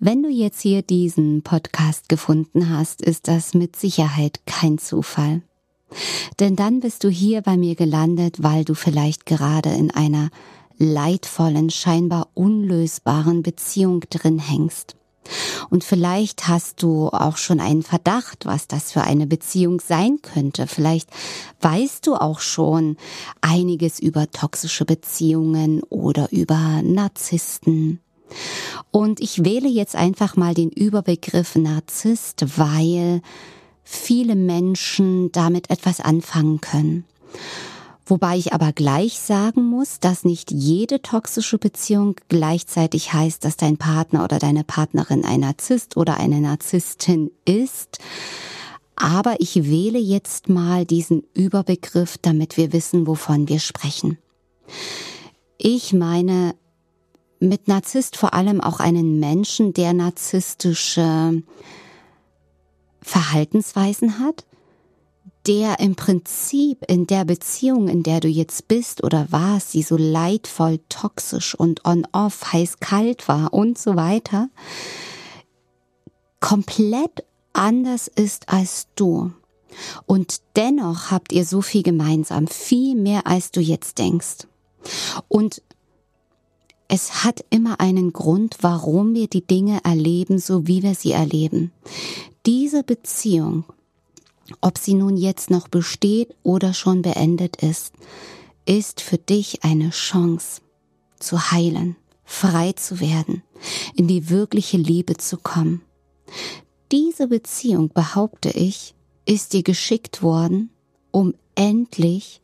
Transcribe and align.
Wenn 0.00 0.22
du 0.22 0.28
jetzt 0.28 0.60
hier 0.60 0.82
diesen 0.82 1.42
Podcast 1.42 2.08
gefunden 2.08 2.70
hast, 2.70 3.02
ist 3.02 3.28
das 3.28 3.54
mit 3.54 3.76
Sicherheit 3.76 4.40
kein 4.46 4.78
Zufall. 4.78 5.42
Denn 6.40 6.56
dann 6.56 6.80
bist 6.80 7.04
du 7.04 7.08
hier 7.08 7.42
bei 7.42 7.56
mir 7.56 7.76
gelandet, 7.76 8.42
weil 8.42 8.64
du 8.64 8.74
vielleicht 8.74 9.26
gerade 9.26 9.70
in 9.70 9.90
einer 9.90 10.30
leidvollen, 10.78 11.70
scheinbar 11.70 12.28
unlösbaren 12.34 13.42
Beziehung 13.42 14.00
drin 14.10 14.38
hängst. 14.40 14.96
Und 15.70 15.84
vielleicht 15.84 16.48
hast 16.48 16.82
du 16.82 17.08
auch 17.08 17.36
schon 17.36 17.60
einen 17.60 17.82
Verdacht, 17.82 18.44
was 18.44 18.68
das 18.68 18.92
für 18.92 19.02
eine 19.02 19.26
Beziehung 19.26 19.80
sein 19.80 20.18
könnte. 20.20 20.66
Vielleicht 20.66 21.08
weißt 21.60 22.06
du 22.06 22.16
auch 22.16 22.40
schon 22.40 22.96
einiges 23.40 24.00
über 24.00 24.30
toxische 24.30 24.84
Beziehungen 24.84 25.82
oder 25.84 26.30
über 26.30 26.82
Narzissten. 26.82 28.00
Und 28.90 29.20
ich 29.20 29.44
wähle 29.44 29.68
jetzt 29.68 29.96
einfach 29.96 30.36
mal 30.36 30.54
den 30.54 30.70
Überbegriff 30.70 31.56
Narzisst, 31.56 32.58
weil 32.58 33.22
viele 33.82 34.34
Menschen 34.34 35.30
damit 35.32 35.70
etwas 35.70 36.00
anfangen 36.00 36.60
können. 36.60 37.04
Wobei 38.06 38.36
ich 38.36 38.52
aber 38.52 38.72
gleich 38.72 39.18
sagen 39.18 39.64
muss, 39.64 39.98
dass 39.98 40.24
nicht 40.24 40.50
jede 40.50 41.00
toxische 41.00 41.56
Beziehung 41.56 42.16
gleichzeitig 42.28 43.14
heißt, 43.14 43.44
dass 43.44 43.56
dein 43.56 43.78
Partner 43.78 44.24
oder 44.24 44.38
deine 44.38 44.62
Partnerin 44.62 45.24
ein 45.24 45.40
Narzisst 45.40 45.96
oder 45.96 46.18
eine 46.18 46.40
Narzisstin 46.40 47.30
ist. 47.46 47.98
Aber 48.96 49.36
ich 49.40 49.70
wähle 49.70 49.98
jetzt 49.98 50.50
mal 50.50 50.84
diesen 50.84 51.24
Überbegriff, 51.32 52.18
damit 52.18 52.58
wir 52.58 52.72
wissen, 52.72 53.06
wovon 53.06 53.48
wir 53.48 53.58
sprechen. 53.58 54.18
Ich 55.56 55.94
meine 55.94 56.54
mit 57.40 57.68
Narzisst 57.68 58.16
vor 58.16 58.34
allem 58.34 58.60
auch 58.60 58.80
einen 58.80 59.20
Menschen, 59.20 59.72
der 59.74 59.92
narzisstische 59.92 61.42
Verhaltensweisen 63.02 64.18
hat, 64.18 64.44
der 65.46 65.78
im 65.80 65.94
Prinzip 65.94 66.84
in 66.88 67.06
der 67.06 67.24
Beziehung, 67.24 67.88
in 67.88 68.02
der 68.02 68.20
du 68.20 68.28
jetzt 68.28 68.66
bist 68.66 69.04
oder 69.04 69.26
warst, 69.30 69.74
die 69.74 69.82
so 69.82 69.96
leidvoll, 69.96 70.80
toxisch 70.88 71.54
und 71.54 71.84
on-off, 71.84 72.52
heiß-kalt 72.52 73.28
war 73.28 73.52
und 73.52 73.76
so 73.78 73.94
weiter, 73.94 74.48
komplett 76.40 77.24
anders 77.52 78.08
ist 78.08 78.48
als 78.48 78.88
du. 78.96 79.32
Und 80.06 80.40
dennoch 80.56 81.10
habt 81.10 81.32
ihr 81.32 81.44
so 81.44 81.60
viel 81.60 81.82
gemeinsam, 81.82 82.46
viel 82.46 82.94
mehr 82.94 83.26
als 83.26 83.50
du 83.50 83.60
jetzt 83.60 83.98
denkst. 83.98 84.46
Und 85.28 85.62
es 86.94 87.24
hat 87.24 87.44
immer 87.50 87.80
einen 87.80 88.12
Grund, 88.12 88.58
warum 88.60 89.16
wir 89.16 89.26
die 89.26 89.44
Dinge 89.44 89.80
erleben, 89.82 90.38
so 90.38 90.68
wie 90.68 90.84
wir 90.84 90.94
sie 90.94 91.10
erleben. 91.10 91.72
Diese 92.46 92.84
Beziehung, 92.84 93.64
ob 94.60 94.78
sie 94.78 94.94
nun 94.94 95.16
jetzt 95.16 95.50
noch 95.50 95.66
besteht 95.66 96.36
oder 96.44 96.72
schon 96.72 97.02
beendet 97.02 97.56
ist, 97.56 97.94
ist 98.64 99.00
für 99.00 99.18
dich 99.18 99.64
eine 99.64 99.90
Chance 99.90 100.60
zu 101.18 101.50
heilen, 101.50 101.96
frei 102.22 102.74
zu 102.74 103.00
werden, 103.00 103.42
in 103.96 104.06
die 104.06 104.30
wirkliche 104.30 104.76
Liebe 104.76 105.16
zu 105.16 105.36
kommen. 105.36 105.82
Diese 106.92 107.26
Beziehung, 107.26 107.88
behaupte 107.88 108.50
ich, 108.50 108.94
ist 109.26 109.52
dir 109.52 109.64
geschickt 109.64 110.22
worden, 110.22 110.70
um 111.10 111.34
endlich 111.56 112.40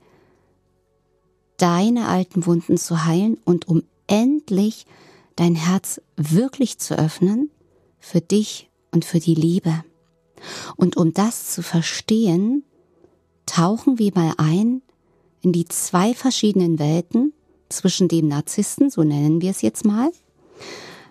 deine 1.57 2.09
alten 2.09 2.47
Wunden 2.47 2.79
zu 2.79 3.05
heilen 3.05 3.39
und 3.45 3.69
um 3.69 3.85
endlich 4.11 4.87
dein 5.37 5.55
Herz 5.55 6.01
wirklich 6.17 6.79
zu 6.79 6.99
öffnen 6.99 7.51
für 7.99 8.21
dich 8.21 8.69
und 8.91 9.05
für 9.05 9.21
die 9.21 9.35
Liebe. 9.35 9.85
Und 10.77 10.97
um 10.97 11.13
das 11.15 11.53
zu 11.53 11.63
verstehen, 11.63 12.65
tauchen 13.47 13.99
wir 13.99 14.13
mal 14.15 14.35
ein 14.37 14.83
in 15.43 15.53
die 15.53 15.67
zwei 15.67 16.13
verschiedenen 16.13 16.79
Welten 16.79 17.33
zwischen 17.69 18.09
dem 18.09 18.29
Narzissten, 18.29 18.91
so 18.91 19.03
nennen 19.03 19.41
wir 19.41 19.51
es 19.51 19.63
jetzt 19.63 19.85
mal. 19.85 20.11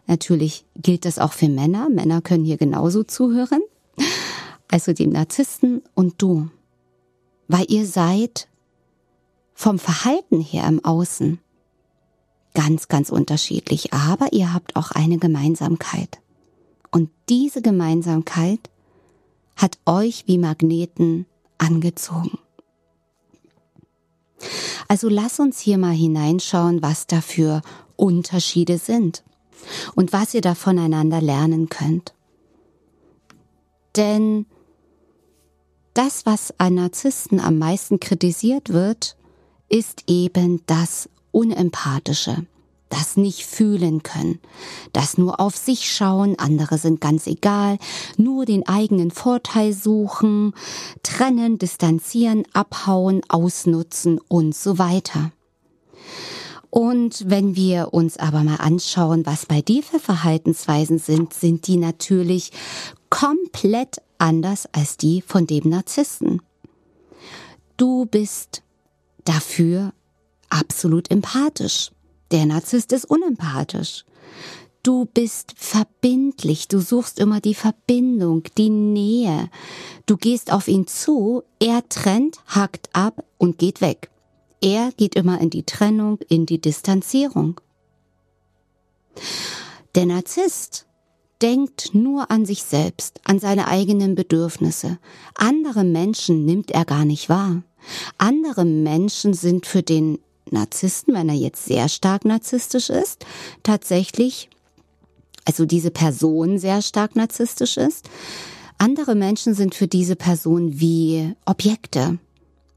Natürlich 0.08 0.66
gilt 0.76 1.06
das 1.06 1.20
auch 1.20 1.34
für 1.34 1.50
Männer. 1.50 1.90
Männer 1.90 2.22
können 2.22 2.44
hier 2.44 2.58
genauso 2.58 3.04
zuhören. 3.04 3.62
Also 4.72 4.94
dem 4.94 5.12
Narzissten 5.12 5.82
und 5.96 6.22
du. 6.22 6.50
Weil 7.48 7.66
ihr 7.70 7.86
seid 7.86 8.48
vom 9.54 9.80
Verhalten 9.80 10.42
her 10.42 10.68
im 10.68 10.84
Außen 10.86 11.40
ganz, 12.54 12.88
ganz 12.88 13.10
unterschiedlich, 13.10 13.94
aber 13.94 14.34
ihr 14.34 14.54
habt 14.54 14.76
auch 14.76 14.92
eine 14.92 15.18
Gemeinsamkeit. 15.18 16.20
Und 16.92 17.10
diese 17.30 17.62
Gemeinsamkeit 17.62 18.70
hat 19.56 19.78
euch 19.86 20.24
wie 20.28 20.38
Magneten 20.38 21.26
angezogen. 21.58 22.40
Also 24.88 25.10
lass 25.10 25.40
uns 25.40 25.60
hier 25.60 25.78
mal 25.78 25.94
hineinschauen, 25.94 26.82
was 26.82 27.06
da 27.06 27.22
für 27.22 27.62
Unterschiede 27.96 28.78
sind 28.78 29.24
und 29.96 30.14
was 30.14 30.34
ihr 30.34 30.42
da 30.42 30.56
voneinander 30.56 31.22
lernen 31.22 31.70
könnt. 31.70 32.14
Denn 33.96 34.46
das, 35.94 36.26
was 36.26 36.58
an 36.60 36.76
Narzissten 36.76 37.40
am 37.40 37.58
meisten 37.58 38.00
kritisiert 38.00 38.70
wird, 38.70 39.18
ist 39.68 40.04
eben 40.08 40.64
das 40.66 41.10
Unempathische, 41.40 42.46
das 42.90 43.16
nicht 43.16 43.46
fühlen 43.46 44.04
können, 44.04 44.40
das 44.92 45.18
nur 45.18 45.40
auf 45.40 45.56
sich 45.56 45.90
schauen, 45.90 46.38
andere 46.38 46.78
sind 46.78 47.00
ganz 47.00 47.28
egal, 47.28 47.78
nur 48.18 48.44
den 48.44 48.68
eigenen 48.68 49.10
Vorteil 49.10 49.72
suchen, 49.72 50.54
trennen, 51.02 51.58
distanzieren, 51.58 52.44
abhauen, 52.52 53.22
ausnutzen 53.30 54.20
und 54.28 54.54
so 54.54 54.80
weiter. 54.80 55.32
Und 56.70 57.24
wenn 57.30 57.56
wir 57.56 57.94
uns 57.94 58.18
aber 58.18 58.44
mal 58.44 58.58
anschauen, 58.58 59.26
was 59.26 59.46
bei 59.46 59.62
dir 59.62 59.82
für 59.82 60.00
Verhaltensweisen 60.00 61.00
sind, 61.00 61.34
sind 61.34 61.68
die 61.68 61.78
natürlich 61.78 62.52
komplett 63.10 64.02
anders 64.18 64.68
als 64.74 64.98
die 64.98 65.22
von 65.22 65.48
dem 65.48 65.70
Narzissten. 65.70 66.42
Du 67.78 68.06
bist 68.06 68.62
dafür 69.24 69.94
absolut 70.50 71.12
empathisch. 71.12 71.92
Der 72.32 72.46
Narzisst 72.46 72.92
ist 72.92 73.06
unempathisch. 73.06 74.06
Du 74.84 75.06
bist 75.06 75.54
verbindlich, 75.58 76.68
du 76.68 76.80
suchst 76.80 77.20
immer 77.20 77.42
die 77.42 77.54
Verbindung, 77.54 78.44
die 78.58 78.70
Nähe. 78.70 79.50
Du 80.06 80.16
gehst 80.16 80.54
auf 80.54 80.68
ihn 80.68 80.88
zu, 80.88 81.44
er 81.60 81.88
trennt, 81.90 82.38
hackt 82.48 82.90
ab 82.94 83.26
und 83.38 83.58
geht 83.58 83.82
weg. 83.82 84.10
Er 84.62 84.92
geht 84.96 85.16
immer 85.16 85.42
in 85.42 85.50
die 85.50 85.64
Trennung, 85.64 86.20
in 86.30 86.46
die 86.46 86.62
Distanzierung. 86.62 87.60
Der 89.96 90.06
Narzisst 90.06 90.86
denkt 91.42 91.94
nur 91.94 92.32
an 92.32 92.46
sich 92.46 92.64
selbst, 92.64 93.22
an 93.24 93.40
seine 93.40 93.68
eigenen 93.68 94.16
Bedürfnisse. 94.16 94.98
Andere 95.36 95.84
Menschen 95.84 96.46
nimmt 96.46 96.72
er 96.72 96.86
gar 96.86 97.06
nicht 97.06 97.30
wahr. 97.30 97.64
Andere 98.18 98.66
Menschen 98.66 99.34
sind 99.34 99.66
für 99.66 99.84
den 99.84 100.20
Narzissten, 100.52 101.14
wenn 101.14 101.30
er 101.30 101.36
jetzt 101.36 101.66
sehr 101.66 101.90
stark 101.90 102.26
narzisstisch 102.26 102.90
ist, 102.90 103.26
tatsächlich, 103.64 104.50
also 105.46 105.66
diese 105.66 105.92
Person 105.92 106.60
sehr 106.60 106.82
stark 106.82 107.16
narzisstisch 107.16 107.78
ist, 107.78 108.10
Andere 108.80 109.14
Menschen 109.14 109.54
sind 109.54 109.76
für 109.76 109.88
diese 109.88 110.16
Person 110.16 110.80
wie 110.80 111.36
Objekte. 111.46 112.18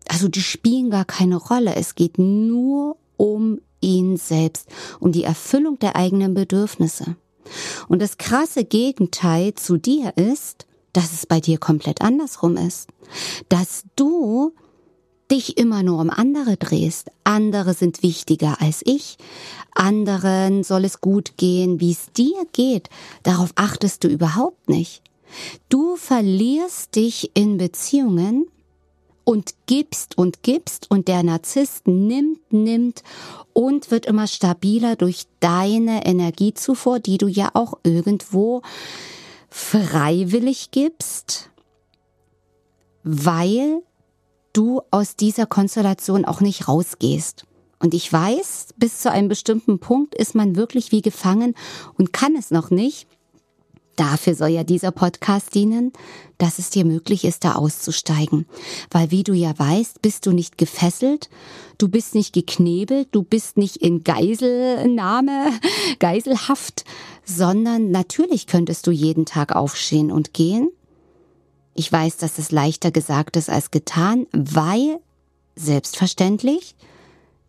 Also 0.08 0.26
die 0.26 0.42
spielen 0.42 0.90
gar 0.90 1.04
keine 1.04 1.36
Rolle. 1.36 1.76
Es 1.76 1.94
geht 1.94 2.18
nur 2.18 2.96
um 3.16 3.60
ihn 3.80 4.16
selbst, 4.16 4.68
um 4.98 5.12
die 5.12 5.22
Erfüllung 5.22 5.78
der 5.78 5.94
eigenen 5.94 6.34
Bedürfnisse. 6.34 7.16
Und 7.86 8.02
das 8.02 8.18
krasse 8.18 8.64
Gegenteil 8.64 9.54
zu 9.54 9.76
dir 9.76 10.16
ist, 10.16 10.66
dass 10.92 11.12
es 11.12 11.24
bei 11.24 11.38
dir 11.38 11.58
komplett 11.58 12.02
andersrum 12.02 12.56
ist. 12.56 12.88
Dass 13.48 13.84
du 13.94 14.52
dich 15.32 15.56
immer 15.56 15.82
nur 15.82 15.98
um 15.98 16.10
andere 16.10 16.56
drehst. 16.56 17.10
Andere 17.24 17.72
sind 17.72 18.02
wichtiger 18.02 18.60
als 18.60 18.82
ich. 18.84 19.16
Anderen 19.74 20.62
soll 20.62 20.84
es 20.84 21.00
gut 21.00 21.38
gehen, 21.38 21.80
wie 21.80 21.92
es 21.92 22.12
dir 22.12 22.46
geht. 22.52 22.90
Darauf 23.22 23.50
achtest 23.54 24.04
du 24.04 24.08
überhaupt 24.08 24.68
nicht. 24.68 25.02
Du 25.70 25.96
verlierst 25.96 26.94
dich 26.94 27.30
in 27.32 27.56
Beziehungen 27.56 28.46
und 29.24 29.54
gibst 29.66 30.18
und 30.18 30.42
gibst 30.42 30.90
und 30.90 31.08
der 31.08 31.22
Narzisst 31.22 31.86
nimmt, 31.86 32.52
nimmt 32.52 33.02
und 33.54 33.90
wird 33.90 34.04
immer 34.04 34.26
stabiler 34.26 34.96
durch 34.96 35.24
deine 35.40 36.04
Energiezufuhr, 36.04 36.98
die 36.98 37.16
du 37.16 37.28
ja 37.28 37.50
auch 37.54 37.78
irgendwo 37.84 38.60
freiwillig 39.48 40.70
gibst, 40.72 41.50
weil 43.04 43.82
du 44.52 44.82
aus 44.90 45.16
dieser 45.16 45.46
Konstellation 45.46 46.24
auch 46.24 46.40
nicht 46.40 46.68
rausgehst. 46.68 47.44
Und 47.78 47.94
ich 47.94 48.12
weiß, 48.12 48.74
bis 48.76 49.00
zu 49.00 49.10
einem 49.10 49.28
bestimmten 49.28 49.80
Punkt 49.80 50.14
ist 50.14 50.34
man 50.34 50.54
wirklich 50.54 50.92
wie 50.92 51.02
gefangen 51.02 51.54
und 51.98 52.12
kann 52.12 52.36
es 52.36 52.50
noch 52.50 52.70
nicht. 52.70 53.08
Dafür 53.96 54.34
soll 54.34 54.48
ja 54.48 54.64
dieser 54.64 54.90
Podcast 54.90 55.54
dienen, 55.54 55.92
dass 56.38 56.58
es 56.58 56.70
dir 56.70 56.84
möglich 56.84 57.24
ist, 57.24 57.44
da 57.44 57.54
auszusteigen. 57.54 58.46
Weil 58.90 59.10
wie 59.10 59.22
du 59.22 59.34
ja 59.34 59.52
weißt, 59.58 60.00
bist 60.00 60.26
du 60.26 60.32
nicht 60.32 60.56
gefesselt, 60.56 61.28
du 61.76 61.88
bist 61.88 62.14
nicht 62.14 62.32
geknebelt, 62.32 63.08
du 63.10 63.22
bist 63.22 63.58
nicht 63.58 63.76
in 63.76 64.02
Geiselnahme, 64.02 65.50
Geiselhaft, 65.98 66.84
sondern 67.24 67.90
natürlich 67.90 68.46
könntest 68.46 68.86
du 68.86 68.92
jeden 68.92 69.26
Tag 69.26 69.54
aufstehen 69.54 70.10
und 70.10 70.32
gehen. 70.32 70.70
Ich 71.74 71.90
weiß, 71.90 72.18
dass 72.18 72.38
es 72.38 72.50
leichter 72.50 72.90
gesagt 72.90 73.36
ist 73.36 73.48
als 73.48 73.70
getan, 73.70 74.26
weil 74.32 74.98
selbstverständlich 75.56 76.74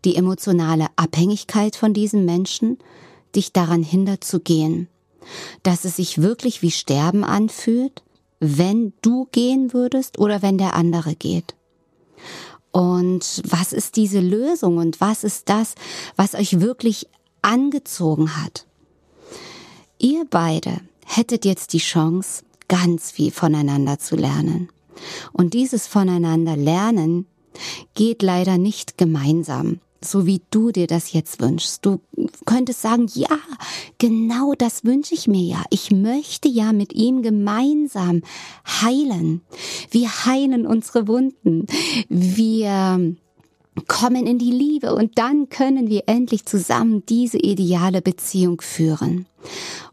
die 0.04 0.16
emotionale 0.16 0.86
Abhängigkeit 0.96 1.76
von 1.76 1.94
diesen 1.94 2.24
Menschen 2.24 2.78
dich 3.34 3.52
daran 3.52 3.82
hindert 3.82 4.24
zu 4.24 4.40
gehen 4.40 4.88
dass 5.62 5.84
es 5.84 5.96
sich 5.96 6.20
wirklich 6.20 6.62
wie 6.62 6.70
Sterben 6.70 7.24
anfühlt, 7.24 8.02
wenn 8.40 8.92
du 9.02 9.28
gehen 9.32 9.72
würdest 9.72 10.18
oder 10.18 10.42
wenn 10.42 10.58
der 10.58 10.74
andere 10.74 11.14
geht. 11.14 11.54
Und 12.72 13.42
was 13.46 13.72
ist 13.72 13.96
diese 13.96 14.20
Lösung 14.20 14.78
und 14.78 15.00
was 15.00 15.24
ist 15.24 15.48
das, 15.48 15.74
was 16.16 16.34
euch 16.34 16.60
wirklich 16.60 17.06
angezogen 17.42 18.36
hat? 18.42 18.66
Ihr 19.98 20.26
beide 20.28 20.80
hättet 21.06 21.44
jetzt 21.44 21.72
die 21.72 21.78
Chance, 21.78 22.42
ganz 22.68 23.10
viel 23.10 23.30
voneinander 23.30 23.98
zu 23.98 24.16
lernen. 24.16 24.68
Und 25.32 25.54
dieses 25.54 25.86
voneinander 25.86 26.56
lernen 26.56 27.26
geht 27.94 28.22
leider 28.22 28.58
nicht 28.58 28.98
gemeinsam 28.98 29.80
so 30.04 30.26
wie 30.26 30.42
du 30.50 30.70
dir 30.70 30.86
das 30.86 31.12
jetzt 31.12 31.40
wünschst. 31.40 31.84
Du 31.84 32.00
könntest 32.44 32.82
sagen, 32.82 33.06
ja, 33.14 33.38
genau 33.98 34.52
das 34.56 34.84
wünsche 34.84 35.14
ich 35.14 35.26
mir 35.26 35.42
ja. 35.42 35.64
Ich 35.70 35.90
möchte 35.90 36.48
ja 36.48 36.72
mit 36.72 36.92
ihm 36.92 37.22
gemeinsam 37.22 38.22
heilen. 38.66 39.40
Wir 39.90 40.08
heilen 40.26 40.66
unsere 40.66 41.08
Wunden. 41.08 41.66
Wir 42.08 43.16
kommen 43.88 44.26
in 44.26 44.38
die 44.38 44.52
Liebe 44.52 44.94
und 44.94 45.18
dann 45.18 45.48
können 45.48 45.88
wir 45.88 46.04
endlich 46.06 46.44
zusammen 46.44 47.04
diese 47.08 47.38
ideale 47.38 48.02
Beziehung 48.02 48.60
führen. 48.60 49.26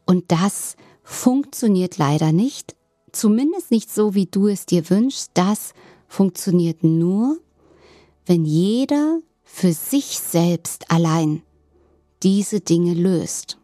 Und 0.06 0.32
das 0.32 0.76
funktioniert 1.12 1.98
leider 1.98 2.32
nicht, 2.32 2.76
zumindest 3.12 3.70
nicht 3.70 3.94
so, 3.94 4.16
wie 4.16 4.28
du 4.28 4.48
es 4.48 4.66
dir 4.66 4.90
wünschst. 4.90 5.32
Das 5.34 5.74
funktioniert 6.08 6.84
nur, 6.86 7.38
wenn 8.26 8.46
jeder 8.46 9.20
für 9.44 9.74
sich 9.74 10.20
selbst 10.20 10.90
allein 10.90 11.44
diese 12.24 12.62
Dinge 12.62 12.94
löst. 12.94 13.58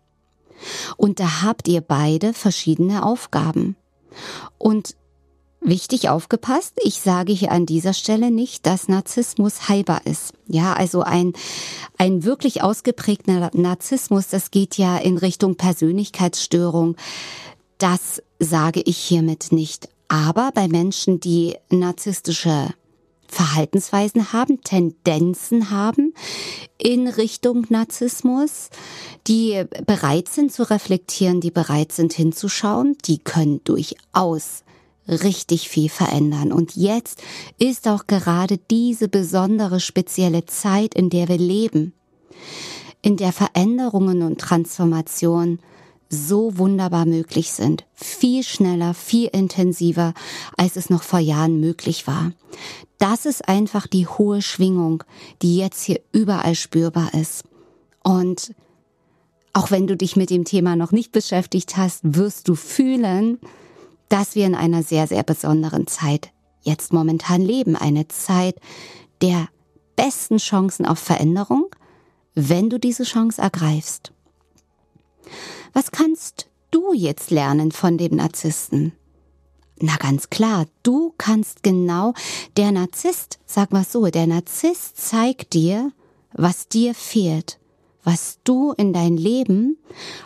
Und 0.98 1.22
da 1.22 1.42
habt 1.42 1.70
ihr 1.70 1.80
beide 1.80 2.34
verschiedene 2.34 3.06
Aufgaben. 3.06 3.78
Und 4.58 4.97
wichtig 5.68 6.10
aufgepasst, 6.10 6.74
ich 6.84 7.02
sage 7.02 7.34
hier 7.34 7.52
an 7.52 7.66
dieser 7.66 7.94
Stelle 7.94 8.32
nicht, 8.32 8.66
dass 8.66 8.88
Narzissmus 8.88 9.70
heilbar 9.70 10.02
ist. 10.06 10.34
Ja, 10.48 10.74
also 10.74 11.02
ein, 11.02 11.34
ein 11.98 12.24
wirklich 12.24 12.64
ausgeprägter 12.64 13.52
Narzissmus, 13.54 14.28
das 14.28 14.52
geht 14.52 14.78
ja 14.78 14.98
in 14.98 15.18
Richtung 15.18 15.56
Persönlichkeitsstörung. 15.56 16.96
Das 17.78 18.24
sage 18.40 18.82
ich 18.86 18.98
hiermit 18.98 19.52
nicht. 19.52 19.90
Aber 20.08 20.52
bei 20.54 20.68
Menschen, 20.68 21.20
die 21.20 21.56
narzisstische 21.70 22.70
Verhaltensweisen 23.28 24.32
haben, 24.32 24.62
Tendenzen 24.64 25.70
haben 25.70 26.14
in 26.78 27.08
Richtung 27.08 27.66
Narzissmus, 27.70 28.70
die 29.28 29.66
bereit 29.86 30.30
sind 30.30 30.54
zu 30.54 30.64
reflektieren, 30.70 31.42
die 31.42 31.52
bereit 31.52 31.92
sind 31.92 32.14
hinzuschauen, 32.14 32.98
die 33.06 33.18
können 33.18 33.62
durchaus 33.66 34.64
richtig 35.08 35.70
viel 35.70 35.90
verändern. 35.90 36.52
Und 36.52 36.76
jetzt 36.76 37.22
ist 37.58 37.88
auch 37.88 38.08
gerade 38.08 38.58
diese 38.70 39.08
besondere 39.08 39.80
spezielle 39.80 40.46
Zeit, 40.46 40.94
in 40.96 41.10
der 41.10 41.28
wir 41.28 41.38
leben, 41.38 41.94
in 43.02 43.18
der 43.18 43.32
Veränderungen 43.32 44.22
und 44.22 44.40
Transformation 44.40 45.60
so 46.10 46.58
wunderbar 46.58 47.06
möglich 47.06 47.52
sind. 47.52 47.86
Viel 47.94 48.44
schneller, 48.44 48.94
viel 48.94 49.30
intensiver, 49.32 50.14
als 50.56 50.76
es 50.76 50.90
noch 50.90 51.04
vor 51.04 51.20
Jahren 51.20 51.60
möglich 51.60 52.08
war. 52.08 52.32
Das 52.98 53.26
ist 53.26 53.48
einfach 53.48 53.88
die 53.88 54.08
hohe 54.08 54.42
Schwingung, 54.42 55.04
die 55.42 55.58
jetzt 55.58 55.84
hier 55.84 56.00
überall 56.12 56.56
spürbar 56.56 57.14
ist. 57.14 57.44
Und 58.04 58.54
auch 59.54 59.72
wenn 59.72 59.88
du 59.88 59.98
dich 59.98 60.16
mit 60.16 60.30
dem 60.30 60.46
Thema 60.46 60.76
noch 60.76 60.92
nicht 60.92 61.12
beschäftigt 61.12 61.78
hast, 61.78 62.02
wirst 62.04 62.48
du 62.48 62.56
fühlen, 62.56 63.40
dass 64.10 64.36
wir 64.36 64.46
in 64.46 64.56
einer 64.56 64.84
sehr, 64.84 65.08
sehr 65.08 65.24
besonderen 65.24 65.88
Zeit 65.88 66.32
jetzt 66.62 66.94
momentan 66.94 67.42
leben. 67.42 67.76
Eine 67.76 68.08
Zeit 68.08 68.56
der 69.22 69.48
besten 69.96 70.38
Chancen 70.38 70.86
auf 70.86 71.00
Veränderung, 71.00 71.68
wenn 72.36 72.70
du 72.70 72.80
diese 72.80 73.04
Chance 73.04 73.42
ergreifst. 73.42 74.12
Was 75.74 75.92
kannst 75.92 76.50
du 76.72 76.94
jetzt 76.94 77.32
lernen 77.32 77.72
von 77.72 77.98
dem 77.98 78.16
Narzissten? 78.16 78.94
Na 79.80 79.96
ganz 79.98 80.30
klar, 80.30 80.66
du 80.84 81.14
kannst 81.18 81.62
genau, 81.62 82.14
der 82.58 82.72
Narzisst, 82.72 83.40
sag 83.46 83.72
mal 83.72 83.84
so, 83.84 84.06
der 84.08 84.26
Narzisst 84.26 84.98
zeigt 84.98 85.54
dir, 85.54 85.92
was 86.34 86.68
dir 86.68 86.96
fehlt, 86.96 87.60
was 88.04 88.40
du 88.44 88.72
in 88.72 88.94
dein 88.94 89.18
Leben 89.18 89.78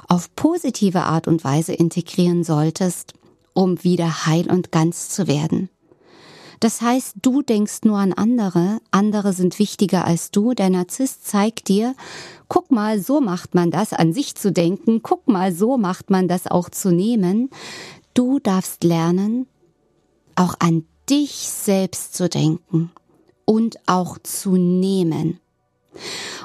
auf 0.08 0.34
positive 0.36 1.04
Art 1.04 1.28
und 1.28 1.44
Weise 1.44 1.74
integrieren 1.74 2.44
solltest, 2.44 3.14
um 3.53 3.84
wieder 3.84 4.25
heil 4.25 4.50
und 4.50 4.72
ganz 4.72 5.10
zu 5.10 5.27
werden. 5.27 5.70
Das 6.62 6.79
heißt, 6.79 7.15
du 7.24 7.41
denkst 7.41 7.79
nur 7.86 7.98
an 7.98 8.13
andere, 8.13 8.81
andere 8.91 9.34
sind 9.34 9.58
wichtiger 9.58 10.05
als 10.05 10.29
du. 10.29 10.53
Der 10.53 10.70
Narzisst 10.70 11.25
zeigt 11.25 11.67
dir, 11.67 11.96
guck 12.48 12.70
mal, 12.70 13.01
so 13.01 13.20
macht 13.20 13.55
man 13.55 13.72
das, 13.72 13.93
an 13.93 14.13
sich 14.13 14.36
zu 14.36 14.51
denken, 14.51 15.01
guck 15.01 15.27
mal, 15.27 15.53
so 15.53 15.77
macht 15.77 16.12
man 16.12 16.27
das 16.27 16.46
auch 16.46 16.70
zu 16.70 16.91
nehmen. 16.91 17.50
Du 18.13 18.38
darfst 18.38 18.84
lernen, 18.84 19.48
auch 20.36 20.53
an 20.60 20.86
dich 21.10 21.31
selbst 21.31 22.13
zu 22.13 22.29
denken 22.29 22.91
und 23.46 23.77
auch 23.88 24.20
zu 24.20 24.55
nehmen. 24.55 25.40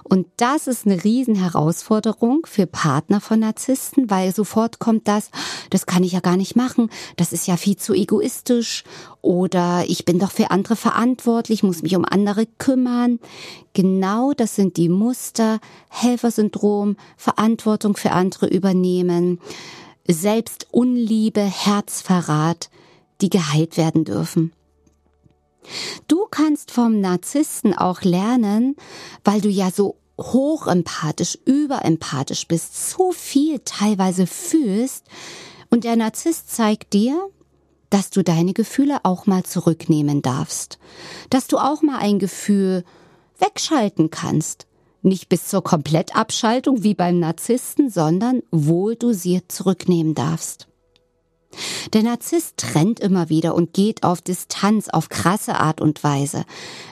Und 0.05 0.27
das 0.37 0.67
ist 0.67 0.87
eine 0.87 1.03
Riesenherausforderung 1.03 2.47
für 2.47 2.67
Partner 2.67 3.21
von 3.21 3.41
Narzissten, 3.41 4.11
weil 4.11 4.35
sofort 4.35 4.79
kommt 4.79 5.09
das, 5.09 5.31
das 5.71 5.87
kann 5.87 6.05
ich 6.05 6.13
ja 6.13 6.21
gar 6.21 6.37
nicht 6.37 6.57
machen, 6.57 6.91
das 7.17 7.33
ist 7.33 7.47
ja 7.47 7.57
viel 7.57 7.77
zu 7.77 7.93
egoistisch 7.93 8.85
oder 9.23 9.85
ich 9.89 10.05
bin 10.05 10.19
doch 10.19 10.31
für 10.31 10.51
andere 10.51 10.77
verantwortlich, 10.77 11.63
muss 11.63 11.83
mich 11.83 11.97
um 11.97 12.05
andere 12.05 12.47
kümmern. 12.59 13.19
Genau 13.73 14.33
das 14.33 14.57
sind 14.57 14.77
die 14.77 14.89
Muster, 14.89 15.59
Helfersyndrom, 15.89 16.97
Verantwortung 17.17 17.97
für 17.97 18.13
andere 18.13 18.47
übernehmen, 18.47 19.41
Selbstunliebe, 20.09 21.41
Herzverrat, 21.41 22.71
die 23.21 23.31
geheilt 23.31 23.77
werden 23.77 24.05
dürfen. 24.05 24.53
Du 26.09 26.27
kannst 26.31 26.71
vom 26.71 27.01
Narzissten 27.01 27.77
auch 27.77 28.03
lernen, 28.03 28.77
weil 29.25 29.41
du 29.41 29.49
ja 29.49 29.71
so 29.71 29.97
hochempathisch, 30.21 31.39
überempathisch 31.45 32.47
bist, 32.49 32.91
zu 32.91 33.13
viel 33.13 33.61
teilweise 33.65 34.27
fühlst. 34.27 35.05
Und 35.71 35.85
der 35.85 35.97
Narzisst 35.97 36.51
zeigt 36.51 36.93
dir, 36.93 37.29
dass 37.91 38.11
du 38.11 38.23
deine 38.23 38.53
Gefühle 38.53 38.99
auch 39.05 39.27
mal 39.27 39.45
zurücknehmen 39.45 40.23
darfst, 40.23 40.79
dass 41.31 41.47
du 41.47 41.59
auch 41.59 41.83
mal 41.83 41.99
ein 41.99 42.19
Gefühl 42.19 42.85
wegschalten 43.39 44.11
kannst, 44.11 44.67
nicht 45.03 45.29
bis 45.29 45.49
zur 45.49 45.63
Komplettabschaltung 45.63 46.83
wie 46.83 46.95
beim 46.95 47.21
Narzissten, 47.21 47.91
sondern 47.91 48.43
wohl 48.51 48.97
dosiert 48.97 49.53
zurücknehmen 49.53 50.15
darfst. 50.15 50.66
Der 51.93 52.03
Narzisst 52.03 52.57
trennt 52.57 53.01
immer 53.01 53.29
wieder 53.29 53.55
und 53.55 53.73
geht 53.73 54.03
auf 54.03 54.21
Distanz, 54.21 54.89
auf 54.89 55.09
krasse 55.09 55.59
Art 55.59 55.81
und 55.81 56.03
Weise. 56.05 56.45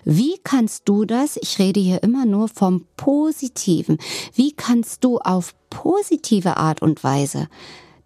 Wie 0.05 0.39
kannst 0.43 0.89
du 0.89 1.05
das, 1.05 1.37
ich 1.41 1.59
rede 1.59 1.81
hier 1.81 2.03
immer 2.03 2.27
nur 2.27 2.49
vom 2.49 2.87
Positiven, 2.97 3.99
wie 4.35 4.53
kannst 4.53 5.05
du 5.05 5.19
auf 5.19 5.55
positive 5.71 6.57
Art 6.57 6.83
und 6.83 7.03
Weise 7.05 7.49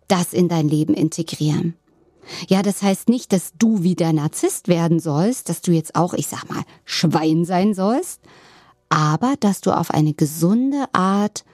das 0.08 0.32
in 0.32 0.48
dein 0.48 0.68
Leben 0.68 0.94
integrieren? 0.94 1.74
Ja, 2.48 2.62
das 2.62 2.82
heißt 2.82 3.08
nicht, 3.08 3.32
dass 3.32 3.52
du 3.58 3.82
wie 3.82 3.94
der 3.94 4.12
Narzisst 4.12 4.68
werden 4.68 5.00
sollst, 5.00 5.48
dass 5.48 5.62
du 5.62 5.72
jetzt 5.72 5.94
auch, 5.94 6.14
ich 6.14 6.26
sag 6.26 6.48
mal, 6.48 6.62
Schwein 6.84 7.44
sein 7.44 7.74
sollst, 7.74 8.20
aber 8.88 9.34
dass 9.40 9.60
du 9.60 9.72
auf 9.72 9.90
eine 9.90 10.14
gesunde 10.14 10.84
Art 10.92 11.44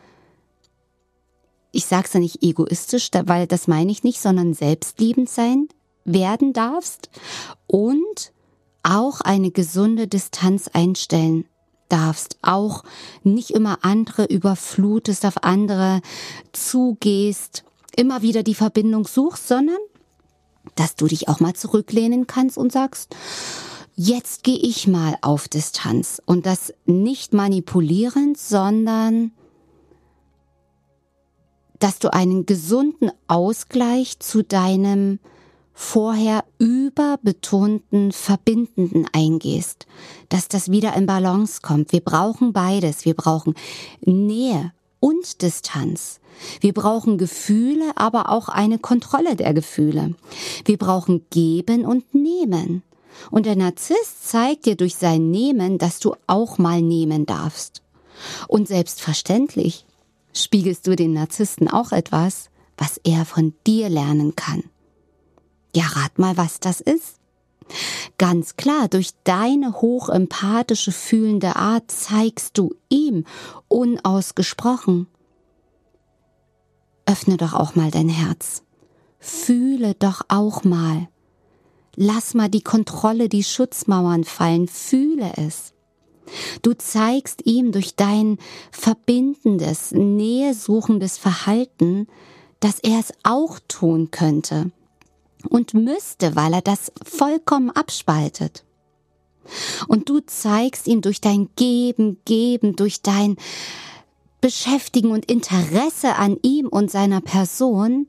ich 1.75 1.87
sage 1.87 2.07
es 2.07 2.13
ja 2.13 2.21
nicht 2.21 2.43
egoistisch, 2.43 3.11
weil 3.25 3.47
das 3.47 3.69
meine 3.69 3.91
ich 3.91 4.05
nicht, 4.05 4.21
sondern 4.21 4.55
selbstliebend 4.55 5.29
sein 5.29 5.69
werden 6.05 6.53
darfst 6.53 7.09
und 7.67 8.33
auch 8.83 9.21
eine 9.21 9.51
gesunde 9.51 10.07
Distanz 10.07 10.69
einstellen 10.73 11.47
darfst, 11.89 12.39
auch 12.43 12.85
nicht 13.23 13.51
immer 13.51 13.79
andere 13.83 14.25
überflutest, 14.25 15.25
auf 15.25 15.43
andere 15.43 16.01
zugehst, 16.53 17.65
immer 17.97 18.23
wieder 18.23 18.43
die 18.43 18.55
Verbindung 18.55 19.07
suchst, 19.07 19.49
sondern 19.49 19.79
dass 20.75 20.97
du 20.97 21.07
dich 21.07 21.29
auch 21.29 21.41
mal 21.41 21.55
zurücklehnen 21.55 22.27
kannst 22.27 22.59
und 22.59 22.73
sagst, 22.73 23.15
jetzt 23.97 24.43
gehe 24.43 24.59
ich 24.59 24.87
mal 24.87 25.17
auf 25.23 25.49
Distanz. 25.49 26.21
Und 26.25 26.47
das 26.47 26.73
nicht 26.85 27.33
manipulierend, 27.33 28.39
sondern 28.39 29.33
dass 31.85 31.99
du 31.99 32.11
einen 32.15 32.47
gesunden 32.47 33.11
Ausgleich 33.29 34.19
zu 34.19 34.43
deinem 34.43 35.19
vorher 35.75 36.43
überbetonten, 36.57 38.11
verbindenden 38.11 39.07
eingehst, 39.13 39.85
dass 40.31 40.49
das 40.49 40.71
wieder 40.71 40.97
in 40.97 41.05
Balance 41.05 41.61
kommt. 41.61 41.93
Wir 41.93 42.01
brauchen 42.01 42.55
beides. 42.55 43.05
Wir 43.05 43.13
brauchen 43.13 43.53
Nähe 44.01 44.73
und 44.99 45.43
Distanz. 45.43 46.21
Wir 46.63 46.73
brauchen 46.73 47.19
Gefühle, 47.19 47.93
aber 47.97 48.31
auch 48.31 48.49
eine 48.49 48.79
Kontrolle 48.79 49.37
der 49.37 49.53
Gefühle. 49.53 50.15
Wir 50.65 50.79
brauchen 50.79 51.27
Geben 51.29 51.85
und 51.85 52.15
Nehmen. 52.15 52.83
Und 53.31 53.45
der 53.45 53.57
Narzisst 53.57 54.27
zeigt 54.27 54.65
dir 54.65 54.77
durch 54.77 54.95
sein 54.95 55.31
Nehmen, 55.31 55.77
dass 55.77 56.01
du 56.01 56.15
auch 56.29 56.57
mal 56.57 56.81
nehmen 56.81 57.27
darfst. 57.27 57.83
Und 58.49 58.69
selbstverständlich 58.69 59.85
spiegelst 60.35 60.87
du 60.87 60.97
den 60.97 61.13
Narzissten 61.13 61.69
auch 61.69 61.93
etwas, 61.93 62.51
was 62.77 63.01
er 63.05 63.25
von 63.25 63.55
dir 63.67 63.89
lernen 63.89 64.37
kann. 64.37 64.65
Ja, 65.75 65.85
rat 65.87 66.19
mal, 66.19 66.37
was 66.37 66.61
das 66.61 66.81
ist. 66.81 67.19
Ganz 68.19 68.57
klar, 68.57 68.89
durch 68.89 69.11
deine 69.25 69.81
hochempathische 69.81 70.93
fühlende 70.93 71.57
Art 71.57 71.91
zeigst 71.91 72.59
du 72.59 72.75
ihm 72.89 73.25
unausgesprochen. 73.69 75.07
Öffne 77.07 77.37
doch 77.37 77.55
auch 77.55 77.75
mal 77.75 77.91
dein 77.91 78.09
Herz. 78.09 78.63
Fühle 79.19 79.95
doch 79.95 80.23
auch 80.29 80.65
mal. 80.65 81.09
Lass 81.97 82.35
mal 82.35 82.49
die 82.49 82.63
Kontrolle, 82.63 83.29
die 83.29 83.45
Schutzmauern 83.45 84.25
fallen, 84.25 84.69
fühle 84.69 85.33
es. 85.37 85.74
Du 86.63 86.73
zeigst 86.75 87.47
ihm 87.47 87.73
durch 87.73 87.97
dein 87.97 88.39
verbindendes, 88.71 89.93
nähesuchendes 89.93 91.19
Verhalten, 91.19 92.07
dass 92.61 92.81
er 92.81 92.99
es 92.99 93.13
auch 93.23 93.59
tun 93.69 94.11
könnte 94.11 94.71
und 95.49 95.75
müsste, 95.75 96.37
weil 96.37 96.55
er 96.55 96.63
das 96.63 96.93
vollkommen 97.05 97.71
abspaltet. 97.71 98.65
Und 99.89 100.09
du 100.09 100.21
zeigst 100.21 100.87
ihm 100.87 101.03
durch 101.03 101.21
dein 101.21 101.51
Geben, 101.57 102.19
Geben, 102.25 102.77
durch 102.77 103.03
dein 103.03 103.37
Beschäftigen 104.41 105.11
und 105.11 105.31
Interesse 105.31 106.17
an 106.17 106.39
ihm 106.43 106.69
und 106.69 106.91
seiner 106.91 107.21
Person, 107.21 108.07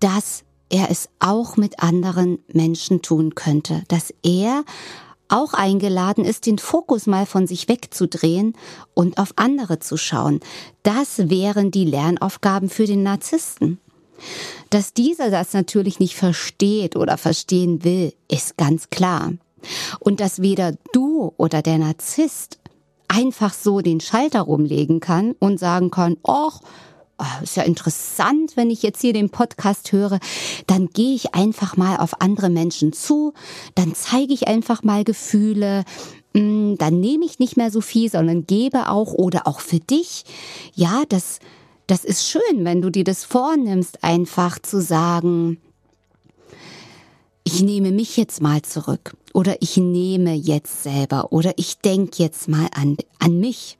dass 0.00 0.44
er 0.68 0.90
es 0.90 1.08
auch 1.18 1.56
mit 1.56 1.80
anderen 1.80 2.38
Menschen 2.52 3.02
tun 3.02 3.34
könnte, 3.34 3.82
dass 3.88 4.12
er 4.22 4.64
auch 5.28 5.54
eingeladen 5.54 6.24
ist, 6.24 6.46
den 6.46 6.58
Fokus 6.58 7.06
mal 7.06 7.26
von 7.26 7.46
sich 7.46 7.68
wegzudrehen 7.68 8.54
und 8.94 9.18
auf 9.18 9.32
andere 9.36 9.78
zu 9.78 9.96
schauen. 9.96 10.40
Das 10.82 11.30
wären 11.30 11.70
die 11.70 11.84
Lernaufgaben 11.84 12.68
für 12.68 12.86
den 12.86 13.02
Narzissten. 13.02 13.78
Dass 14.70 14.92
dieser 14.92 15.30
das 15.30 15.52
natürlich 15.52 16.00
nicht 16.00 16.16
versteht 16.16 16.96
oder 16.96 17.18
verstehen 17.18 17.84
will, 17.84 18.12
ist 18.30 18.56
ganz 18.56 18.90
klar. 18.90 19.32
Und 20.00 20.20
dass 20.20 20.42
weder 20.42 20.74
du 20.92 21.32
oder 21.36 21.62
der 21.62 21.78
Narzisst 21.78 22.58
einfach 23.08 23.52
so 23.52 23.80
den 23.80 24.00
Schalter 24.00 24.42
rumlegen 24.42 25.00
kann 25.00 25.34
und 25.38 25.58
sagen 25.58 25.90
kann, 25.90 26.16
ach, 26.24 26.60
oh, 27.18 27.42
ist 27.42 27.56
ja 27.56 27.62
interessant, 27.62 28.56
wenn 28.56 28.70
ich 28.70 28.82
jetzt 28.82 29.00
hier 29.00 29.12
den 29.12 29.30
Podcast 29.30 29.92
höre, 29.92 30.18
dann 30.66 30.88
gehe 30.88 31.14
ich 31.14 31.34
einfach 31.34 31.76
mal 31.76 31.96
auf 31.96 32.20
andere 32.20 32.50
Menschen 32.50 32.92
zu, 32.92 33.32
dann 33.74 33.94
zeige 33.94 34.34
ich 34.34 34.48
einfach 34.48 34.82
mal 34.82 35.04
Gefühle, 35.04 35.84
mm, 36.34 36.74
dann 36.76 37.00
nehme 37.00 37.24
ich 37.24 37.38
nicht 37.38 37.56
mehr 37.56 37.70
so 37.70 37.80
viel, 37.80 38.10
sondern 38.10 38.46
gebe 38.46 38.90
auch 38.90 39.12
oder 39.12 39.46
auch 39.46 39.60
für 39.60 39.80
dich. 39.80 40.24
Ja, 40.74 41.04
das, 41.08 41.38
das 41.86 42.04
ist 42.04 42.28
schön, 42.28 42.64
wenn 42.64 42.82
du 42.82 42.90
dir 42.90 43.04
das 43.04 43.24
vornimmst, 43.24 44.02
einfach 44.04 44.58
zu 44.58 44.80
sagen, 44.80 45.58
ich 47.44 47.62
nehme 47.62 47.92
mich 47.92 48.16
jetzt 48.16 48.42
mal 48.42 48.62
zurück 48.62 49.16
oder 49.32 49.56
ich 49.60 49.76
nehme 49.76 50.34
jetzt 50.34 50.82
selber 50.82 51.32
oder 51.32 51.52
ich 51.56 51.78
denke 51.78 52.22
jetzt 52.22 52.48
mal 52.48 52.68
an, 52.74 52.96
an 53.20 53.38
mich. 53.38 53.78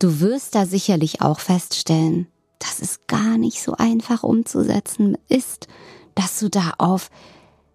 Du 0.00 0.20
wirst 0.20 0.54
da 0.54 0.64
sicherlich 0.64 1.20
auch 1.20 1.40
feststellen, 1.40 2.26
dass 2.58 2.80
es 2.80 3.06
gar 3.06 3.36
nicht 3.36 3.62
so 3.62 3.74
einfach 3.74 4.22
umzusetzen 4.22 5.18
ist, 5.28 5.68
dass 6.14 6.38
du 6.40 6.48
da 6.48 6.72
auf 6.78 7.10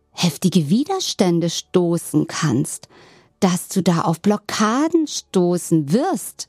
heftige 0.10 0.68
Widerstände 0.70 1.52
stoßen 1.52 2.26
kannst, 2.26 2.90
dass 3.40 3.68
du 3.68 3.84
da 3.84 4.02
auf 4.02 4.22
Blockaden 4.22 5.06
stoßen 5.06 5.92
wirst. 5.92 6.48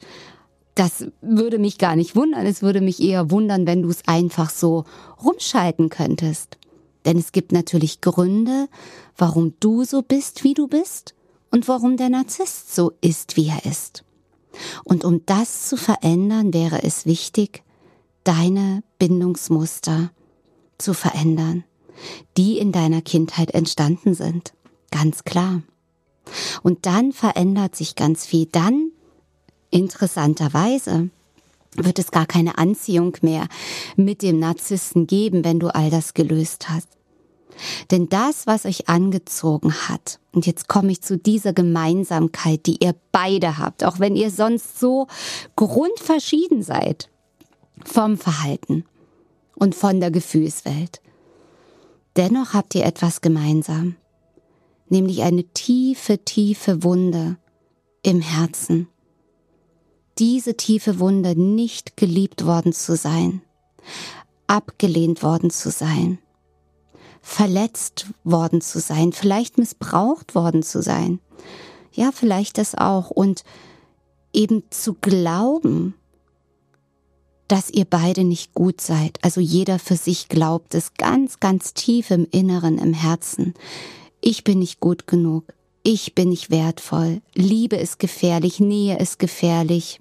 Das 0.75 1.09
würde 1.21 1.59
mich 1.59 1.77
gar 1.77 1.95
nicht 1.95 2.17
wundern. 2.17 2.47
Es 2.47 2.63
würde 2.63 2.81
mich 2.81 3.03
eher 3.03 3.31
wundern, 3.31 3.67
wenn 3.67 3.83
du 3.83 3.91
es 3.91 4.09
einfach 4.09 4.49
so 4.49 4.85
rumschalten 5.23 5.91
könntest. 5.91 6.57
Denn 7.05 7.19
es 7.19 7.33
gibt 7.33 7.53
natürlich 7.53 8.01
Gründe, 8.01 8.69
warum 9.15 9.53
du 9.61 9.85
so 9.85 10.01
bist, 10.01 10.43
wie 10.43 10.55
du 10.55 10.69
bist 10.69 11.15
und 11.51 11.69
warum 11.69 11.99
der 11.99 12.09
Narzisst 12.09 12.75
so 12.75 12.93
ist, 13.03 13.37
wie 13.37 13.49
er 13.49 13.71
ist. 13.71 14.05
Und 14.85 15.05
um 15.05 15.25
das 15.27 15.69
zu 15.69 15.77
verändern, 15.77 16.53
wäre 16.53 16.83
es 16.83 17.07
wichtig, 17.07 17.63
deine 18.25 18.83
Bindungsmuster 18.99 20.11
zu 20.79 20.95
verändern, 20.95 21.65
die 22.37 22.59
in 22.59 22.73
deiner 22.73 23.03
Kindheit 23.03 23.53
entstanden 23.53 24.15
sind. 24.15 24.53
Ganz 24.91 25.25
klar. 25.25 25.63
Und 26.63 26.87
dann 26.87 27.13
verändert 27.13 27.77
sich 27.77 27.95
ganz 27.95 28.27
viel. 28.27 28.47
Dann, 28.47 28.91
interessanterweise, 29.71 31.11
wird 31.77 31.99
es 31.99 32.11
gar 32.11 32.27
keine 32.27 32.59
Anziehung 32.59 33.17
mehr 33.21 33.47
mit 33.97 34.23
dem 34.23 34.39
Narzissten 34.39 35.07
geben, 35.07 35.45
wenn 35.45 35.61
du 35.61 35.75
all 35.75 35.91
das 35.91 36.15
gelöst 36.15 36.69
hast. 36.69 36.89
Denn 37.91 38.09
das, 38.09 38.47
was 38.47 38.65
euch 38.65 38.89
angezogen 38.89 39.73
hat, 39.89 40.21
und 40.33 40.47
jetzt 40.47 40.69
komme 40.69 40.93
ich 40.93 41.03
zu 41.03 41.17
dieser 41.17 41.53
Gemeinsamkeit, 41.53 42.67
die 42.67 42.83
ihr 42.85 42.95
beide 43.13 43.59
habt, 43.59 43.85
auch 43.85 43.99
wenn 43.99 44.17
ihr 44.17 44.31
sonst 44.31 44.79
so 44.79 45.07
grundverschieden 45.57 46.63
seid 46.63 47.09
vom 47.85 48.19
Verhalten 48.19 48.85
und 49.55 49.75
von 49.75 50.01
der 50.01 50.11
Gefühlswelt. 50.11 51.01
Dennoch 52.17 52.55
habt 52.55 52.75
ihr 52.75 52.85
etwas 52.85 53.21
gemeinsam, 53.21 53.97
nämlich 54.89 55.23
eine 55.23 55.45
tiefe, 55.45 56.19
tiefe 56.25 56.83
Wunde 56.83 57.37
im 58.03 58.21
Herzen. 58.21 58.89
Diese 60.19 60.57
tiefe 60.57 60.99
Wunde, 60.99 61.39
nicht 61.39 61.97
geliebt 61.97 62.47
worden 62.47 62.73
zu 62.73 62.97
sein, 62.97 63.43
abgelehnt 64.47 65.23
worden 65.23 65.51
zu 65.51 65.71
sein, 65.71 66.19
verletzt 67.27 68.07
worden 68.23 68.61
zu 68.61 68.79
sein, 68.79 69.13
vielleicht 69.13 69.59
missbraucht 69.59 70.37
worden 70.37 70.63
zu 70.63 70.81
sein. 70.81 71.19
Ja, 71.93 72.13
vielleicht 72.13 72.57
das 72.57 72.77
auch. 72.77 73.11
Und 73.11 73.43
eben 74.33 74.63
zu 74.71 74.95
glauben, 74.95 75.95
dass 77.49 77.69
ihr 77.69 77.85
beide 77.85 78.23
nicht 78.23 78.55
gut 78.55 78.81
seid. 78.81 79.19
Also 79.23 79.41
jeder 79.41 79.81
für 79.81 79.97
sich 79.97 80.29
glaubt 80.29 80.73
es 80.77 80.95
ganz, 80.95 81.41
ganz 81.41 81.75
tief 81.75 82.13
im 82.13 82.29
Inneren, 82.31 82.79
im 82.79 82.95
Herzen. 82.95 83.55
Ich 84.21 84.45
bin 84.45 84.61
nicht 84.61 84.79
gut 84.79 85.09
genug. 85.09 85.53
Ich 85.83 86.15
bin 86.15 86.29
nicht 86.29 86.51
wertvoll. 86.51 87.23
Liebe 87.35 87.75
ist 87.75 87.99
gefährlich. 87.99 88.61
Nähe 88.61 88.99
ist 88.99 89.19
gefährlich. 89.19 90.01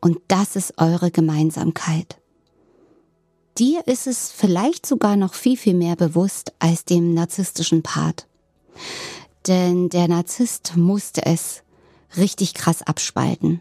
Und 0.00 0.18
das 0.26 0.56
ist 0.56 0.78
eure 0.78 1.10
Gemeinsamkeit. 1.10 2.19
Dir 3.58 3.86
ist 3.86 4.06
es 4.06 4.32
vielleicht 4.32 4.86
sogar 4.86 5.16
noch 5.16 5.34
viel, 5.34 5.56
viel 5.56 5.74
mehr 5.74 5.96
bewusst 5.96 6.52
als 6.58 6.84
dem 6.84 7.14
narzisstischen 7.14 7.82
Part. 7.82 8.26
Denn 9.46 9.88
der 9.88 10.08
Narzisst 10.08 10.76
musste 10.76 11.26
es 11.26 11.62
richtig 12.16 12.54
krass 12.54 12.82
abspalten. 12.82 13.60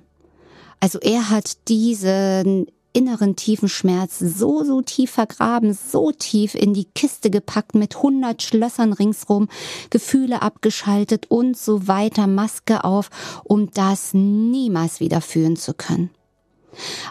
Also 0.79 0.99
er 0.99 1.29
hat 1.29 1.67
diesen 1.67 2.67
inneren 2.93 3.35
tiefen 3.35 3.69
Schmerz 3.69 4.19
so, 4.19 4.63
so 4.63 4.81
tief 4.81 5.11
vergraben, 5.11 5.73
so 5.73 6.11
tief 6.11 6.55
in 6.55 6.73
die 6.73 6.85
Kiste 6.85 7.29
gepackt 7.29 7.75
mit 7.75 8.01
hundert 8.01 8.41
Schlössern 8.41 8.93
ringsrum, 8.93 9.47
Gefühle 9.89 10.41
abgeschaltet 10.41 11.27
und 11.29 11.57
so 11.57 11.87
weiter, 11.87 12.27
Maske 12.27 12.83
auf, 12.83 13.09
um 13.43 13.71
das 13.71 14.13
niemals 14.13 14.99
wieder 14.99 15.21
fühlen 15.21 15.55
zu 15.55 15.73
können. 15.73 16.09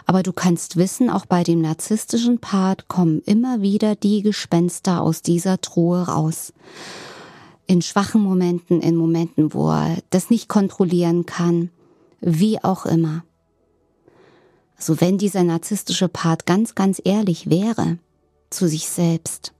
Aber 0.05 0.23
du 0.23 0.33
kannst 0.33 0.77
wissen, 0.77 1.09
auch 1.09 1.25
bei 1.25 1.43
dem 1.43 1.61
narzisstischen 1.61 2.39
Part 2.39 2.87
kommen 2.87 3.21
immer 3.25 3.61
wieder 3.61 3.95
die 3.95 4.21
Gespenster 4.21 5.01
aus 5.01 5.21
dieser 5.21 5.61
Truhe 5.61 6.03
raus. 6.07 6.53
In 7.67 7.81
schwachen 7.81 8.21
Momenten, 8.21 8.81
in 8.81 8.95
Momenten, 8.95 9.53
wo 9.53 9.69
er 9.69 9.97
das 10.09 10.29
nicht 10.29 10.49
kontrollieren 10.49 11.25
kann, 11.25 11.69
wie 12.21 12.63
auch 12.63 12.85
immer. 12.85 13.23
So 14.77 15.01
wenn 15.01 15.17
dieser 15.17 15.43
narzisstische 15.43 16.07
Part 16.07 16.45
ganz, 16.45 16.73
ganz 16.73 17.01
ehrlich 17.03 17.49
wäre 17.49 17.99
zu 18.49 18.67
sich 18.67 18.87
selbst, 18.87 19.53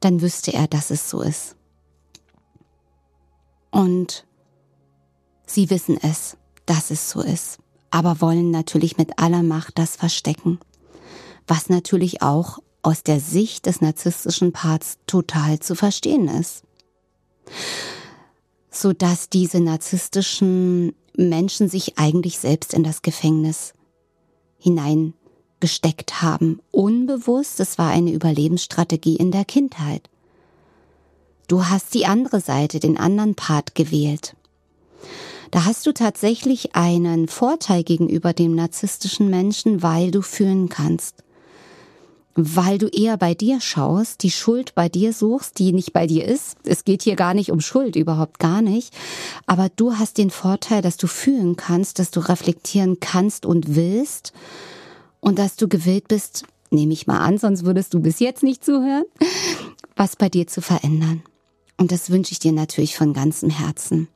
dann 0.00 0.20
wüsste 0.20 0.52
er, 0.52 0.66
dass 0.66 0.90
es 0.90 1.08
so 1.08 1.20
ist. 1.20 1.54
Und 3.70 4.26
sie 5.46 5.70
wissen 5.70 5.98
es, 6.02 6.36
dass 6.66 6.90
es 6.90 7.10
so 7.10 7.20
ist, 7.20 7.58
aber 7.92 8.20
wollen 8.20 8.50
natürlich 8.50 8.96
mit 8.96 9.18
aller 9.18 9.42
Macht 9.42 9.78
das 9.78 9.96
verstecken, 9.96 10.58
was 11.46 11.68
natürlich 11.68 12.22
auch 12.22 12.58
aus 12.82 13.04
der 13.04 13.20
Sicht 13.20 13.66
des 13.66 13.80
narzisstischen 13.80 14.52
Parts 14.52 14.98
total 15.06 15.60
zu 15.60 15.76
verstehen 15.76 16.26
ist. 16.26 16.64
Sodass 18.70 19.28
diese 19.28 19.60
narzisstischen 19.60 20.94
Menschen 21.16 21.68
sich 21.68 21.98
eigentlich 21.98 22.38
selbst 22.38 22.74
in 22.74 22.82
das 22.82 23.02
Gefängnis 23.02 23.74
hineingesteckt 24.58 26.22
haben. 26.22 26.60
Unbewusst, 26.70 27.60
es 27.60 27.78
war 27.78 27.90
eine 27.90 28.10
Überlebensstrategie 28.12 29.16
in 29.16 29.30
der 29.30 29.44
Kindheit. 29.44 30.08
Du 31.46 31.66
hast 31.66 31.92
die 31.92 32.06
andere 32.06 32.40
Seite, 32.40 32.80
den 32.80 32.96
anderen 32.96 33.34
Part 33.34 33.74
gewählt. 33.74 34.34
Da 35.52 35.64
hast 35.64 35.86
du 35.86 35.92
tatsächlich 35.92 36.74
einen 36.74 37.28
Vorteil 37.28 37.84
gegenüber 37.84 38.32
dem 38.32 38.56
narzisstischen 38.56 39.30
Menschen, 39.30 39.82
weil 39.82 40.10
du 40.10 40.22
fühlen 40.22 40.68
kannst 40.68 41.22
weil 42.34 42.78
du 42.78 42.88
eher 42.88 43.16
bei 43.16 43.34
dir 43.34 43.60
schaust, 43.60 44.22
die 44.22 44.30
Schuld 44.30 44.74
bei 44.74 44.88
dir 44.88 45.12
suchst, 45.12 45.58
die 45.58 45.72
nicht 45.72 45.92
bei 45.92 46.06
dir 46.06 46.24
ist. 46.26 46.56
Es 46.64 46.84
geht 46.84 47.02
hier 47.02 47.16
gar 47.16 47.34
nicht 47.34 47.52
um 47.52 47.60
Schuld, 47.60 47.96
überhaupt 47.96 48.38
gar 48.38 48.62
nicht. 48.62 48.94
Aber 49.46 49.68
du 49.68 49.98
hast 49.98 50.18
den 50.18 50.30
Vorteil, 50.30 50.82
dass 50.82 50.96
du 50.96 51.06
fühlen 51.06 51.56
kannst, 51.56 51.98
dass 51.98 52.10
du 52.10 52.20
reflektieren 52.20 53.00
kannst 53.00 53.44
und 53.44 53.74
willst 53.74 54.32
und 55.20 55.38
dass 55.38 55.56
du 55.56 55.68
gewillt 55.68 56.08
bist, 56.08 56.44
nehme 56.70 56.94
ich 56.94 57.06
mal 57.06 57.18
an, 57.18 57.36
sonst 57.36 57.64
würdest 57.64 57.92
du 57.92 58.00
bis 58.00 58.18
jetzt 58.18 58.42
nicht 58.42 58.64
zuhören, 58.64 59.04
was 59.94 60.16
bei 60.16 60.28
dir 60.28 60.46
zu 60.46 60.62
verändern. 60.62 61.22
Und 61.76 61.92
das 61.92 62.10
wünsche 62.10 62.32
ich 62.32 62.38
dir 62.38 62.52
natürlich 62.52 62.96
von 62.96 63.12
ganzem 63.12 63.50
Herzen. 63.50 64.08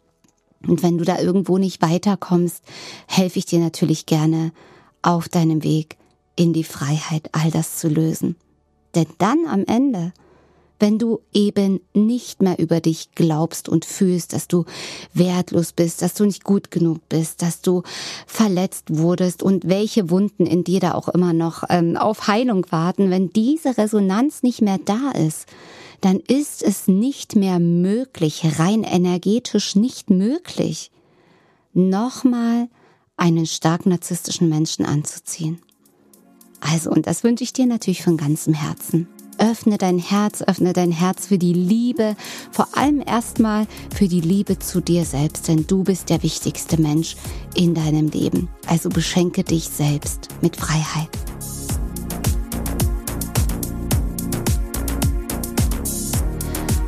Und 0.67 0.83
wenn 0.83 0.99
du 0.99 1.05
da 1.05 1.19
irgendwo 1.19 1.59
nicht 1.59 1.83
weiterkommst, 1.83 2.63
helfe 3.07 3.39
ich 3.39 3.47
dir 3.47 3.61
natürlich 3.61 4.07
gerne 4.07 4.53
auf 5.03 5.29
deinem 5.29 5.63
Weg 5.63 5.97
in 6.35 6.53
die 6.53 6.65
Freiheit, 6.65 7.31
all 7.33 7.51
das 7.51 7.77
zu 7.77 7.89
lösen. 7.89 8.37
Denn 8.95 9.07
dann 9.19 9.47
am 9.47 9.65
Ende, 9.67 10.13
wenn 10.79 10.99
du 10.99 11.21
eben 11.33 11.81
nicht 11.95 12.43
mehr 12.43 12.59
über 12.59 12.81
dich 12.81 13.11
glaubst 13.15 13.69
und 13.69 13.85
fühlst, 13.85 14.33
dass 14.33 14.47
du 14.49 14.65
wertlos 15.15 15.73
bist, 15.73 16.03
dass 16.03 16.15
du 16.15 16.25
nicht 16.25 16.45
gut 16.45 16.71
genug 16.71 17.09
bist, 17.09 17.41
dass 17.43 17.63
du 17.63 17.83
verletzt 18.27 18.99
wurdest 18.99 19.43
und 19.43 19.69
welche 19.69 20.11
Wunden 20.11 20.47
in 20.47 20.65
dir 20.65 20.81
da 20.81 20.95
auch 20.95 21.09
immer 21.09 21.33
noch 21.33 21.65
ähm, 21.71 21.97
auf 21.97 22.27
Heilung 22.27 22.67
warten, 22.71 23.11
wenn 23.11 23.31
diese 23.31 23.79
Resonanz 23.79 24.43
nicht 24.43 24.61
mehr 24.61 24.79
da 24.85 25.13
ist, 25.13 25.47
dann 26.01 26.21
ist 26.21 26.63
es 26.63 26.89
nicht 26.89 27.37
mehr 27.37 27.59
möglich, 27.59 28.59
rein 28.59 28.83
energetisch 28.83 29.77
nicht 29.77 30.11
möglich, 30.11 30.91
nochmal 31.73 32.69
einen 33.17 33.47
stark 33.47 33.87
narzisstischen 33.87 34.49
Menschen 34.49 34.85
anzuziehen. 34.85 35.61
Also, 36.61 36.91
und 36.91 37.07
das 37.07 37.25
wünsche 37.25 37.45
ich 37.45 37.53
dir 37.53 37.67
natürlich 37.67 38.03
von 38.03 38.17
ganzem 38.17 38.55
Herzen. 38.55 39.09
Öffne 39.39 39.77
dein 39.77 39.99
Herz, 39.99 40.43
öffne 40.43 40.73
dein 40.73 40.91
Herz 40.91 41.27
für 41.27 41.37
die 41.37 41.53
Liebe, 41.53 42.17
vor 42.51 42.69
allem 42.77 43.03
erstmal 43.05 43.67
für 43.95 44.09
die 44.09 44.23
Liebe 44.23 44.59
zu 44.59 44.81
dir 44.81 45.05
selbst, 45.05 45.49
denn 45.49 45.67
du 45.67 45.85
bist 45.85 46.09
der 46.09 46.23
wichtigste 46.23 46.81
Mensch 46.81 47.17
in 47.55 47.75
deinem 47.75 48.09
Leben. 48.09 48.49
Also 48.67 48.89
beschenke 48.89 49.45
dich 49.45 49.65
selbst 49.65 50.29
mit 50.41 50.57
Freiheit. 50.57 51.11